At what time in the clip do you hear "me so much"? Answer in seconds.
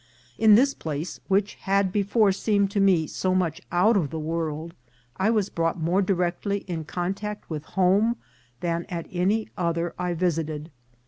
2.79-3.61